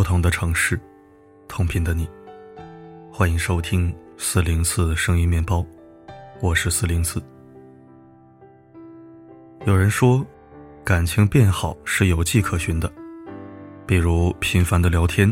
[0.00, 0.80] 不同的城市，
[1.46, 2.08] 同频的你，
[3.12, 5.62] 欢迎收听四零四声音面包，
[6.40, 7.22] 我是四零四。
[9.66, 10.24] 有人说，
[10.82, 12.90] 感情变好是有迹可循的，
[13.86, 15.30] 比如频繁的聊天，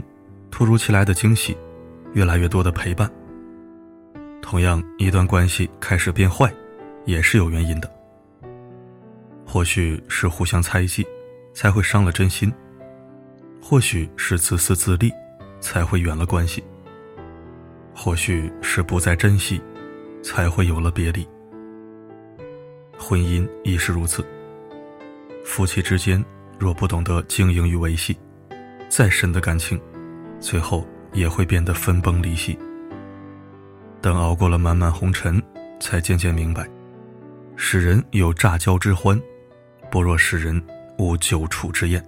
[0.50, 1.56] 突如其来的惊喜，
[2.12, 3.10] 越来越多的陪伴。
[4.42, 6.52] 同样，一段关系开始变坏，
[7.06, 7.90] 也是有原因的。
[9.46, 11.06] 或许是互相猜忌，
[11.54, 12.50] 才会伤了真心；
[13.60, 15.12] 或许是自私自利，
[15.60, 16.62] 才会远了关系；
[17.94, 19.60] 或许是不再珍惜，
[20.22, 21.26] 才会有了别离。
[22.98, 24.24] 婚姻亦是如此。
[25.44, 26.22] 夫妻之间
[26.58, 28.16] 若不懂得经营与维系，
[28.88, 29.80] 再深的感情，
[30.40, 32.58] 最后也会变得分崩离析。
[34.00, 35.42] 等熬过了漫漫红尘，
[35.80, 36.68] 才渐渐明白，
[37.56, 39.20] 使人有乍交之欢。
[39.90, 40.62] 不若使人
[40.98, 42.04] 无久处之厌。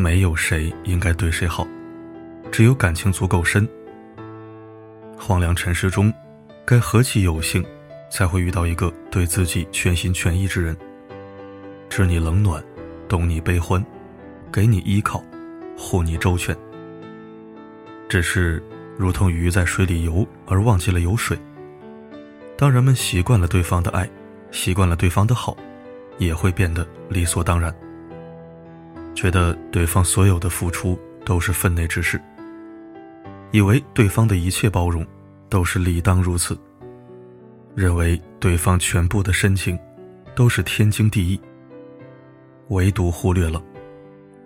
[0.00, 1.68] 没有谁应该对谁好，
[2.50, 3.68] 只有感情足够深。
[5.18, 6.10] 荒凉尘世中，
[6.64, 7.62] 该何其有幸，
[8.10, 10.74] 才会遇到一个对自己全心全意之人，
[11.90, 12.64] 知你冷暖，
[13.10, 13.84] 懂你悲欢，
[14.50, 15.22] 给你依靠，
[15.76, 16.56] 护你周全。
[18.08, 18.62] 只是，
[18.96, 21.38] 如同鱼在水里游而忘记了有水。
[22.56, 24.08] 当人们习惯了对方的爱。
[24.50, 25.56] 习惯了对方的好，
[26.18, 27.72] 也会变得理所当然。
[29.20, 32.18] 觉得对方所有的付出都是分内之事，
[33.50, 35.06] 以为对方的一切包容
[35.50, 36.58] 都是理当如此，
[37.74, 39.78] 认为对方全部的深情
[40.34, 41.38] 都是天经地义。
[42.68, 43.62] 唯独忽略了，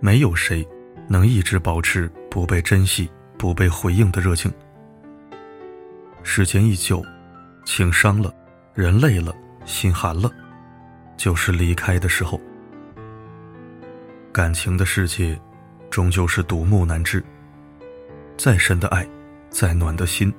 [0.00, 0.66] 没有谁
[1.06, 4.53] 能一直保持不被珍惜、不被回应的热情。
[6.25, 7.00] 时间一久，
[7.64, 8.34] 情伤了，
[8.75, 9.32] 人累了。
[9.65, 10.28] 心寒了，
[11.16, 12.41] 就是离开的时候。
[14.34, 15.41] 感情的世界，
[15.89, 17.22] 终究是独木难支。
[18.37, 19.06] 再深的爱，
[19.49, 20.34] 再暖的心，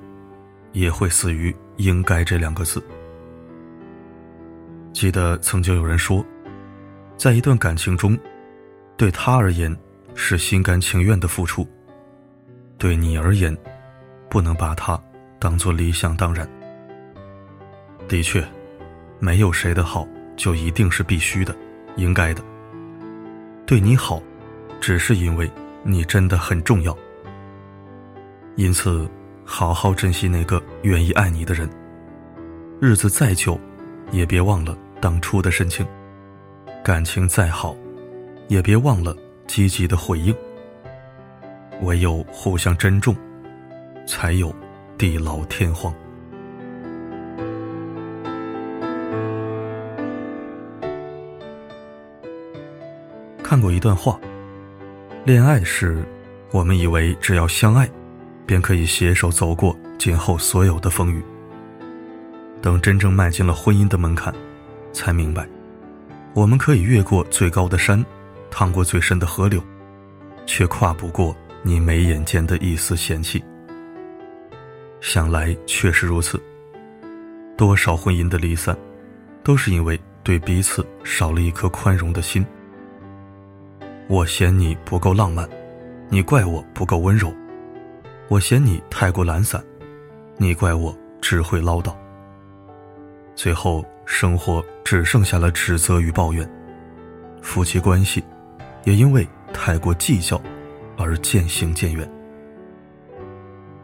[0.72, 2.84] 也会死于“应该”这两个字。
[4.92, 6.22] 记得曾经有人说，
[7.16, 8.18] 在一段感情中，
[8.98, 9.74] 对他而言
[10.14, 11.66] 是心甘情愿的付出，
[12.76, 13.56] 对你而言，
[14.28, 15.02] 不能把他
[15.38, 16.46] 当做理想当然。
[18.06, 18.46] 的确。
[19.18, 20.06] 没有谁的好
[20.36, 21.56] 就一定是必须的、
[21.96, 22.44] 应该的。
[23.66, 24.22] 对你好，
[24.80, 25.50] 只是因为
[25.82, 26.96] 你真的很重要。
[28.54, 29.10] 因此，
[29.44, 31.68] 好好珍惜那个愿意爱你的人。
[32.80, 33.58] 日子再久，
[34.12, 35.84] 也别忘了当初的深情；
[36.84, 37.76] 感情再好，
[38.46, 39.14] 也别忘了
[39.48, 40.32] 积极的回应。
[41.82, 43.16] 唯有互相珍重，
[44.06, 44.54] 才有
[44.96, 45.92] 地老天荒。
[53.48, 54.18] 看过一段话：
[55.24, 56.04] 恋爱时，
[56.50, 57.88] 我们以为只要相爱，
[58.44, 61.22] 便可以携手走过今后所有的风雨。
[62.60, 64.34] 等真正迈进了婚姻的门槛，
[64.92, 65.48] 才明白，
[66.34, 68.04] 我们可以越过最高的山，
[68.50, 69.62] 趟过最深的河流，
[70.44, 73.40] 却跨不过你眉眼间的一丝嫌弃。
[75.00, 76.42] 想来确实如此。
[77.56, 78.76] 多少婚姻的离散，
[79.44, 82.44] 都是因为对彼此少了一颗宽容的心。
[84.08, 85.48] 我嫌你不够浪漫，
[86.08, 87.28] 你怪我不够温柔；
[88.28, 89.60] 我嫌你太过懒散，
[90.36, 91.92] 你怪我只会唠叨。
[93.34, 96.48] 最后，生活只剩下了指责与抱怨，
[97.42, 98.22] 夫妻关系
[98.84, 100.40] 也因为太过计较
[100.96, 102.08] 而渐行渐远。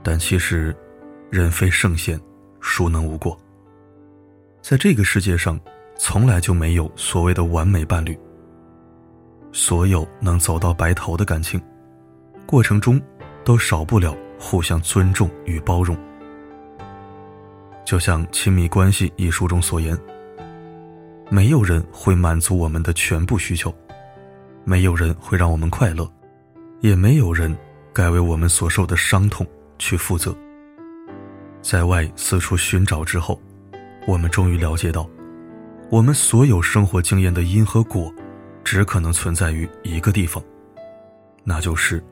[0.05, 0.75] 但其实，
[1.31, 2.19] 人非圣贤，
[2.61, 3.37] 孰能无过？
[4.61, 5.59] 在这个世界上，
[5.97, 8.17] 从来就没有所谓的完美伴侣。
[9.53, 11.61] 所有能走到白头的感情，
[12.47, 13.01] 过程中
[13.45, 15.97] 都少不了互相尊重与包容。
[17.85, 19.97] 就像《亲密关系》一书中所言
[21.29, 23.75] ：“没有人会满足我们的全部需求，
[24.65, 26.11] 没有人会让我们快乐，
[26.81, 27.55] 也没有人
[27.93, 29.47] 该为我们所受的伤痛
[29.79, 30.35] 去负责。”
[31.61, 33.39] 在外四处寻找之后，
[34.07, 35.07] 我们终于了解到，
[35.91, 38.13] 我们所有生活经验的因和果。
[38.65, 40.43] 只可能存在于一个地方，
[41.45, 42.03] 那就是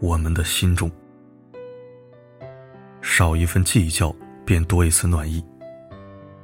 [0.00, 0.90] 我们的心中。
[3.00, 4.14] 少一份计较，
[4.44, 5.42] 便多一丝暖意；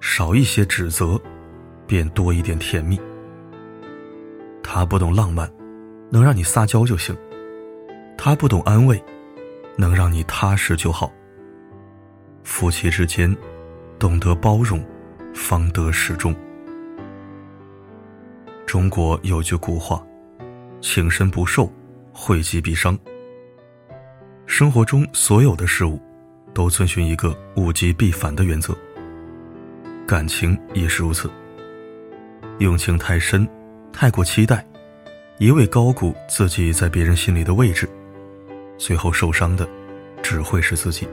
[0.00, 1.20] 少一些指责，
[1.86, 3.00] 便多一点甜蜜。
[4.62, 5.50] 他不懂浪漫，
[6.10, 7.14] 能让你撒娇就行；
[8.16, 9.02] 他不懂安慰，
[9.76, 11.12] 能让你踏实就好。
[12.44, 13.34] 夫妻之间，
[13.98, 14.84] 懂得包容，
[15.34, 16.34] 方得始终。
[18.76, 20.06] 中国有句古话
[20.82, 21.72] ：“情深不寿，
[22.12, 22.94] 惠及必伤。
[24.44, 25.98] 生活中所有的事物，
[26.52, 28.76] 都遵循一个物极必反的原则。
[30.06, 31.30] 感情也是如此。
[32.58, 33.48] 用情太深，
[33.94, 34.62] 太过期待，
[35.38, 37.88] 一味高估自己在别人心里的位置，
[38.76, 39.66] 最后受伤的，
[40.22, 41.08] 只会是自己。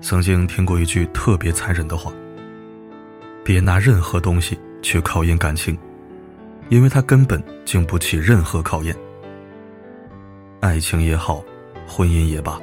[0.00, 2.12] 曾经听过一句特别残忍的话：
[3.44, 5.76] 别拿任何东西去考验感情，
[6.68, 8.96] 因为它根本经不起任何考验。
[10.60, 11.44] 爱情也好，
[11.86, 12.60] 婚姻也罢，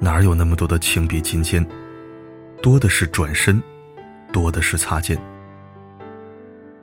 [0.00, 1.64] 哪有那么多的情比金坚？
[2.62, 3.62] 多的是转身，
[4.32, 5.18] 多的是擦肩。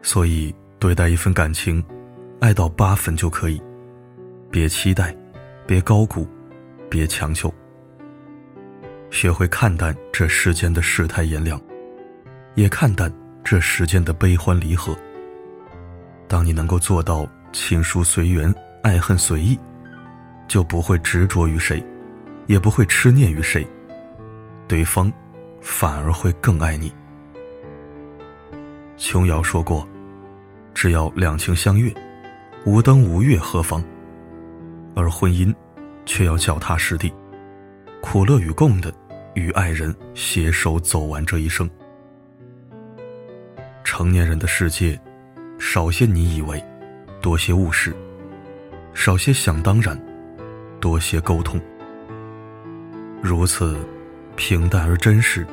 [0.01, 1.84] 所以，对待一份感情，
[2.40, 3.62] 爱到八分就可以，
[4.50, 5.16] 别期待，
[5.66, 6.28] 别高估，
[6.90, 7.54] 别强求。
[9.10, 11.60] 学会看淡这世间的世态炎凉，
[12.56, 13.12] 也看淡
[13.44, 14.95] 这世间的悲欢离合。
[16.27, 18.53] 当你能够做到情疏随缘，
[18.83, 19.57] 爱恨随意，
[20.47, 21.83] 就不会执着于谁，
[22.45, 23.68] 也不会痴念于谁，
[24.68, 25.12] 对方
[25.62, 26.94] 反而会更爱你。
[28.97, 29.88] 琼瑶说过
[30.75, 31.91] ：“只要两情相悦，
[32.65, 33.83] 无灯无月何妨？”
[34.95, 35.53] 而婚姻，
[36.06, 37.12] 却要脚踏实地，
[38.01, 38.94] 苦乐与共的，
[39.33, 41.69] 与爱人携手走完这一生。
[43.84, 45.00] 成年人的世界，
[45.58, 46.64] 少些你以为，
[47.22, 47.92] 多些务实；
[48.94, 50.00] 少些想当然，
[50.80, 51.60] 多些沟通。
[53.22, 53.78] 如此
[54.36, 55.46] 平淡而真实，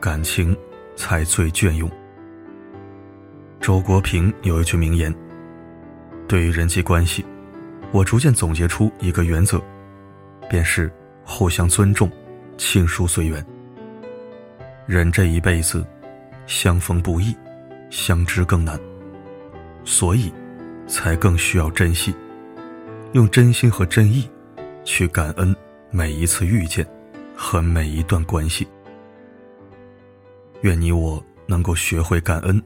[0.00, 0.56] 感情
[0.94, 1.90] 才最隽永。
[3.60, 5.12] 周国平有一句名言
[6.28, 7.24] ：“对于人际关系，
[7.90, 9.60] 我逐渐总结出一个原则，
[10.48, 10.92] 便是
[11.24, 12.10] 互相尊重，
[12.56, 13.44] 情疏随缘。
[14.86, 15.84] 人这一辈子，
[16.46, 17.36] 相逢不易，
[17.92, 18.80] 相知更难，
[19.84, 20.32] 所以
[20.86, 22.14] 才更需要珍惜，
[23.12, 24.26] 用真心和真意
[24.82, 25.54] 去感恩
[25.90, 26.88] 每一次遇见
[27.36, 28.66] 和每一段关系。
[30.62, 32.60] 愿你我能够学会感恩。”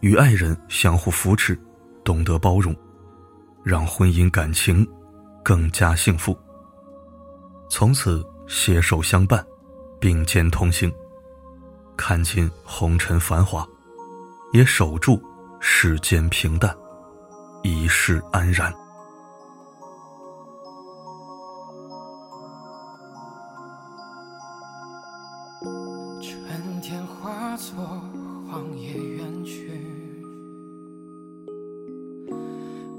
[0.00, 1.58] 与爱人相互扶持，
[2.04, 2.74] 懂得包容，
[3.64, 4.86] 让婚姻感情
[5.42, 6.36] 更加幸福。
[7.68, 9.44] 从此携手相伴，
[9.98, 10.92] 并肩同行，
[11.96, 13.66] 看尽红尘繁华，
[14.52, 15.20] 也守住
[15.60, 16.74] 世间平淡，
[17.62, 18.72] 一世安然。
[26.22, 27.76] 春天化作
[28.50, 29.70] 荒野远去。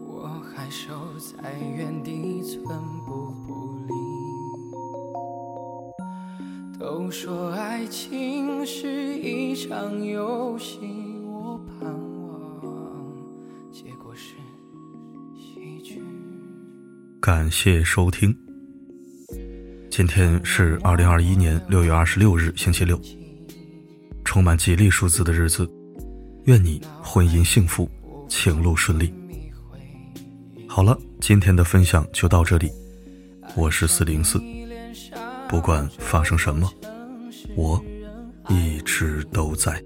[0.05, 3.93] 我还守在原地，寸步不离。
[6.77, 8.87] 都说爱情是
[9.17, 10.98] 一场游戏，
[17.21, 18.33] 感谢收听。
[19.91, 22.99] 今天是二零二一年六月二十六日，星期六，
[24.23, 25.69] 充满吉利数字的日子。
[26.45, 27.89] 愿你婚姻幸福，
[28.29, 29.13] 情路顺利。
[30.65, 32.71] 好了，今天的分享就到这里。
[33.53, 34.41] 我是四零四，
[35.49, 36.71] 不管发生什么，
[37.53, 37.83] 我
[38.47, 39.83] 一直都在。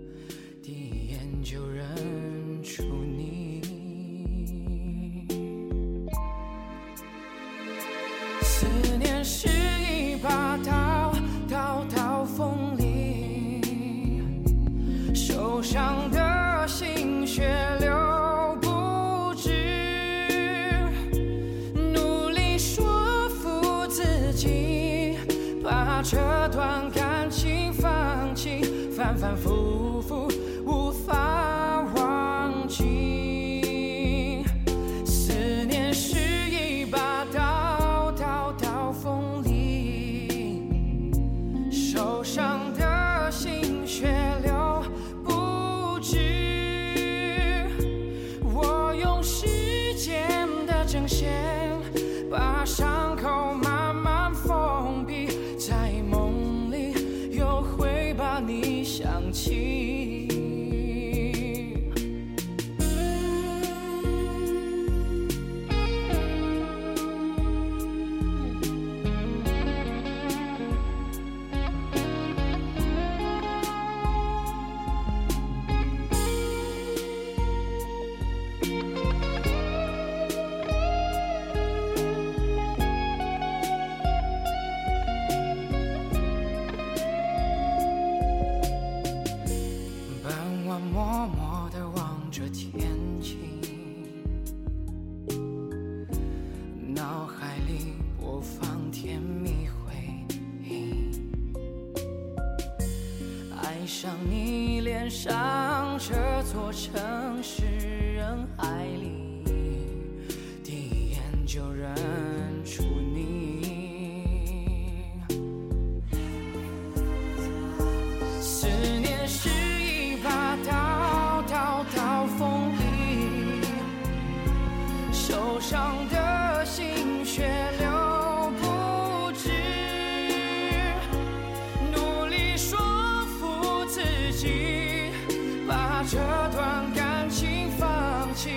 [136.06, 136.18] 这
[136.52, 138.50] 段感情，放弃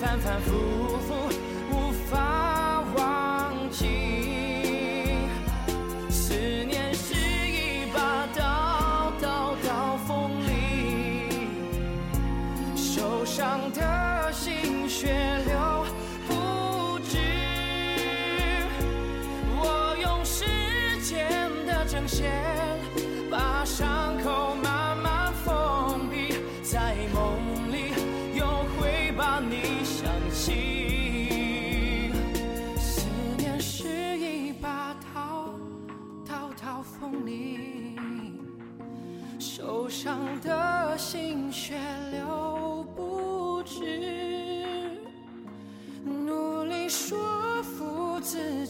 [0.00, 0.52] 反反复
[0.88, 0.93] 复。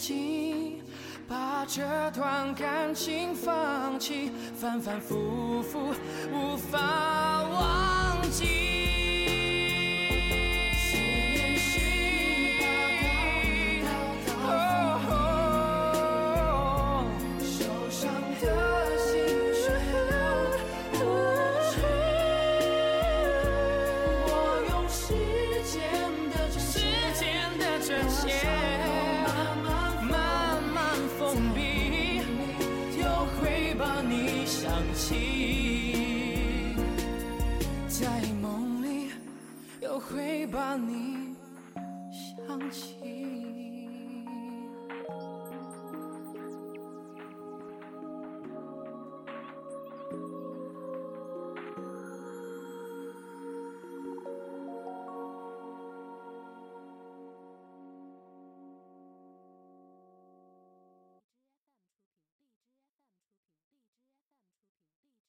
[0.06, 0.82] 心
[1.26, 1.80] 把这
[2.10, 5.94] 段感情放弃反反复复
[6.30, 8.73] 无法忘记。